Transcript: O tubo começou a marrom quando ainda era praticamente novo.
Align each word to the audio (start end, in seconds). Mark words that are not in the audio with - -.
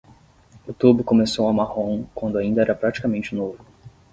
O 0.67 0.73
tubo 0.73 1.03
começou 1.03 1.47
a 1.47 1.53
marrom 1.53 2.05
quando 2.15 2.39
ainda 2.39 2.59
era 2.63 2.73
praticamente 2.73 3.35
novo. 3.35 3.63